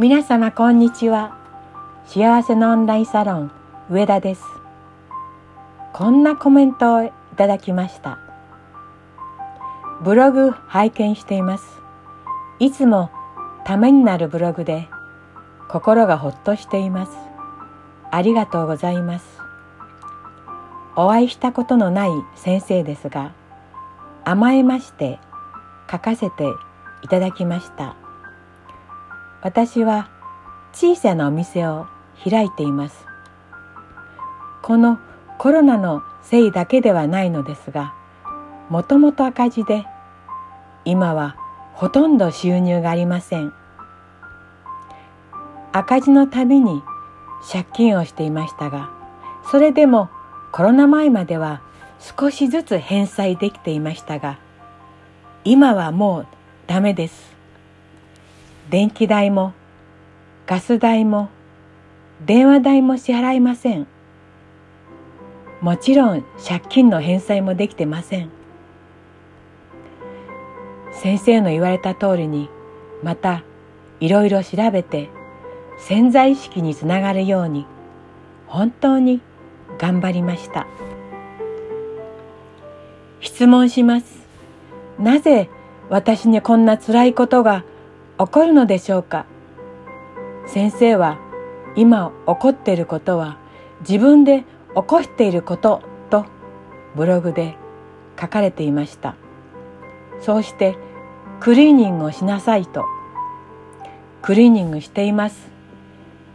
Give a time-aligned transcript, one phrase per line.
[0.00, 1.36] 皆様こんにちは。
[2.06, 3.50] 幸せのオンラインサロン
[3.90, 4.42] 上田です。
[5.92, 8.18] こんなコメントをいただきました。
[10.00, 11.82] ブログ拝見しています。
[12.60, 13.10] いつも
[13.66, 14.88] ためになるブログで
[15.68, 17.12] 心がほっとしています。
[18.10, 19.26] ありがとうございます。
[20.96, 23.34] お会いしたことのない先生ですが
[24.24, 25.18] 甘えまして
[25.92, 26.46] 書かせて
[27.02, 27.99] いただきました。
[29.42, 30.10] 私は
[30.72, 31.86] 小さなお店を
[32.28, 33.06] 開いています。
[34.62, 34.98] この
[35.38, 37.94] コロナのせいだけではないのですが
[38.68, 39.86] もともと赤字で
[40.84, 41.36] 今は
[41.72, 43.52] ほとんど収入がありません。
[45.72, 46.82] 赤字のたびに
[47.50, 48.90] 借金をしていましたが
[49.50, 50.10] それでも
[50.52, 51.62] コロナ前までは
[52.18, 54.38] 少しずつ返済できていましたが
[55.44, 56.26] 今はもう
[56.66, 57.29] ダメです。
[58.70, 59.52] 電気代も
[60.46, 61.28] ガス代も
[62.24, 63.88] 電話代も支払いません。
[65.60, 68.30] もちろん借金の返済もできてません。
[70.92, 72.48] 先生の言われた通りに
[73.02, 73.42] また
[73.98, 75.08] いろいろ調べて
[75.76, 77.66] 潜在意識につながるように
[78.46, 79.20] 本当に
[79.78, 80.68] 頑張りました。
[83.18, 84.28] 質問します。
[84.96, 85.50] なぜ
[85.88, 87.64] 私にこんな辛いことが
[88.20, 89.24] 起こるのでしょうか？
[90.46, 91.18] 先生は
[91.74, 93.38] 今起こっていることは
[93.80, 96.26] 自分で起こしていることと
[96.94, 97.56] ブログで
[98.20, 99.16] 書かれていました。
[100.20, 100.76] そうして
[101.40, 102.84] クリーニングをしなさいと。
[104.20, 105.48] クリーニングしています。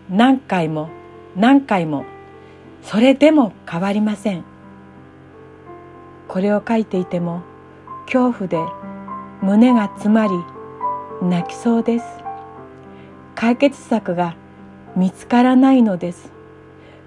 [0.09, 0.89] 何回も
[1.36, 2.03] 何回も
[2.81, 4.44] それでも変わりません。
[6.28, 7.44] これを書いていても
[8.08, 8.58] 恐怖で
[9.44, 10.31] 胸が詰まり
[11.21, 12.05] 泣きそうです。
[13.35, 14.35] 解決策が
[14.95, 16.31] 見つからないのです。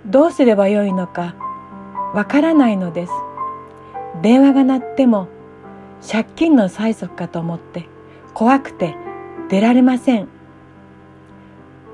[0.06, 1.34] どうすればよいのか
[2.14, 3.12] わからないのです。
[4.22, 5.28] 電話が鳴っても
[6.06, 7.86] 借金の催促かと思って
[8.34, 8.94] 怖くて
[9.48, 10.28] 出られません。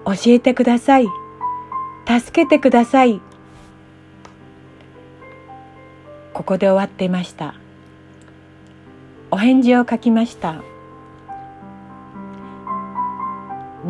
[0.07, 1.09] 教えてください。
[2.07, 3.21] 助けてください。
[6.33, 7.55] ここで終わっていました。
[9.31, 10.74] お返事を書きました。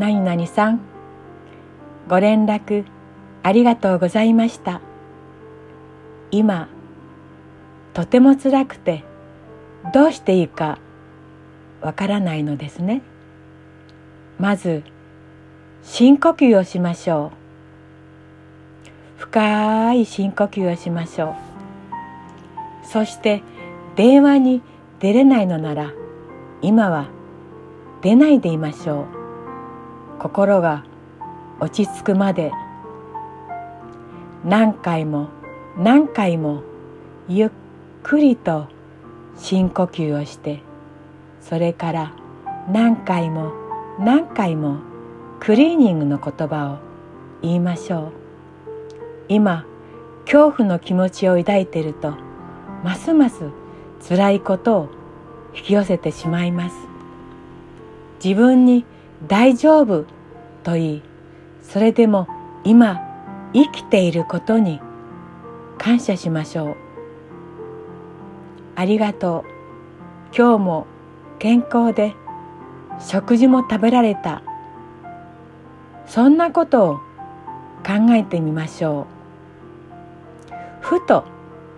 [0.05, 0.81] 何々さん。
[2.11, 2.85] ご連絡
[3.43, 4.83] ありがとうございました。
[6.31, 6.69] 今
[7.95, 9.03] とても辛くて
[9.95, 10.79] どうしていいか
[11.81, 13.01] わからないのですね。
[14.39, 14.83] まず
[15.83, 17.33] 深呼吸をしましょ
[19.17, 19.21] う。
[19.21, 22.87] 深い深呼吸をしましょう。
[22.87, 23.43] そして
[23.97, 24.61] 電話に
[25.01, 25.93] 出れないのなら
[26.61, 27.07] 今は
[28.03, 29.24] 出ないでいましょう。
[30.19, 30.85] 心が
[31.61, 32.53] 落ち着くまで
[34.45, 35.29] 何回も
[35.77, 36.63] 何回も
[37.29, 37.51] ゆっ
[38.03, 38.69] くりと
[39.37, 40.63] 深呼吸をして
[41.41, 42.13] それから
[42.71, 43.53] 何回も
[43.99, 44.79] 何回も
[45.41, 46.79] クリーニングの言葉を
[47.43, 48.13] 言いましょう。
[49.29, 49.67] 今
[50.25, 52.15] 恐怖の気持ちを抱いていると
[52.83, 53.51] ますます
[54.07, 54.89] 辛いことを
[55.55, 56.77] 引き寄せてしまいます。
[58.23, 58.85] 自分に
[59.27, 60.05] 大丈夫
[60.63, 61.03] と言い
[61.63, 62.29] それでも
[62.65, 63.01] 今
[63.53, 64.81] 生きていることに
[65.79, 66.77] 感謝しましょう。
[68.77, 70.37] ありがとう。
[70.37, 70.87] 今日も
[71.39, 72.15] 健康で
[73.01, 74.43] 食事も食べられた。
[76.07, 76.95] そんなことを
[77.87, 79.07] 考えてみましょ
[80.51, 80.55] う。
[80.81, 81.25] ふと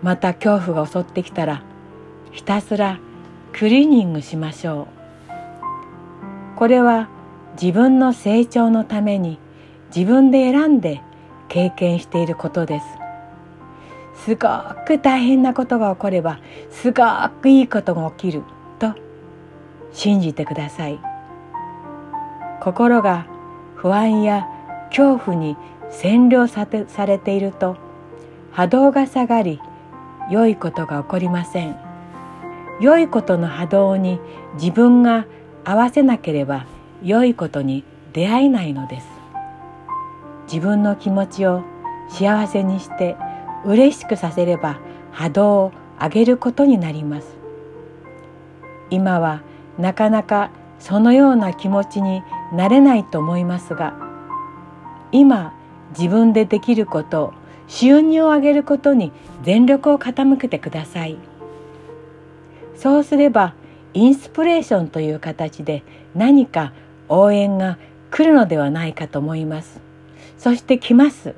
[0.03, 1.62] また恐怖が襲ってきたら
[2.32, 2.98] ひたすら
[3.53, 4.88] クリーニングしましょ
[6.54, 6.58] う。
[6.58, 7.08] これは
[7.61, 9.39] 自分の成長のために
[9.94, 11.03] 自分で選んで
[11.49, 12.87] 経験していることです。
[14.25, 14.49] すご
[14.87, 16.41] く大変なことが起これば
[16.71, 17.05] すご
[17.43, 18.43] くいいことが起きる
[18.78, 18.95] と
[19.93, 20.98] 信じてください。
[22.60, 23.27] 心が
[23.75, 24.47] 不安や
[24.89, 25.57] 恐怖に
[25.91, 27.77] 占領さされていると
[28.53, 29.60] 波動が下がり
[30.30, 31.77] 良いことが起こりません。
[32.80, 34.21] 良いことの波動に
[34.54, 35.27] 自分が
[35.65, 36.66] 合わせなければ
[37.03, 39.07] 良いことに出会えないのです。
[40.53, 41.63] 自分の気持ちを
[42.09, 43.16] 幸せにして
[43.65, 44.78] 嬉しくさせれば
[45.13, 47.37] 波動を上げることになります。
[48.91, 49.43] 今は
[49.78, 52.22] なかなかそのような気持ちに
[52.53, 53.95] なれないと思いますが
[55.10, 55.54] 今
[55.99, 57.34] 自分でできること
[57.66, 59.10] 収入を上げることに
[59.42, 61.16] 全力を傾けてください。
[62.77, 63.54] そうすれば
[63.95, 65.83] インスピレーションという形で
[66.15, 66.72] 何か
[67.08, 67.78] 応援が
[68.10, 69.80] 来るのではないかと思います。
[70.38, 71.34] そして来ます。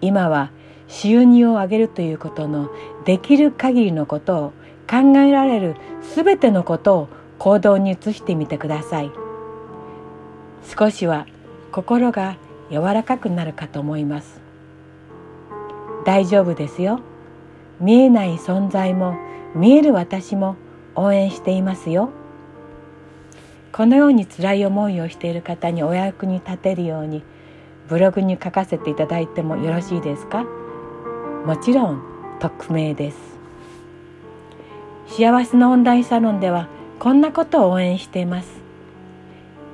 [0.00, 0.50] 今は
[0.86, 2.70] 収入を上げるということの
[3.04, 4.52] できる限りのことを
[4.88, 7.08] 考えられるすべてのことを
[7.38, 9.10] 行動に移してみてください。
[10.64, 11.26] 少しは
[11.72, 12.36] 心が
[12.70, 14.40] 柔らかくなるかと思います。
[16.04, 17.00] 大丈夫ですよ。
[17.80, 19.14] 見えない存在も
[19.54, 20.56] 見える私も
[20.94, 22.10] 応援していますよ。
[23.78, 27.22] このように辛い思いをしている方にお役に立てるように
[27.86, 30.44] ブログに書かせていただいてもよろしいですか？
[31.46, 32.02] もちろん
[32.40, 33.16] 匿名です。
[35.06, 36.66] 幸せのオンラインサロンでは
[36.98, 38.50] こんなことを応援しています。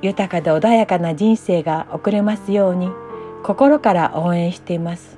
[0.03, 2.91] 豊かで穏やかな人生が送れますように
[3.41, 5.17] 心から応援しています。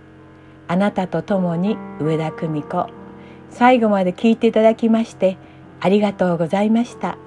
[0.70, 2.88] あなたと共に上田久美子。
[3.50, 5.36] 最後まで聞いていただきまして
[5.82, 7.18] ありがとうございました。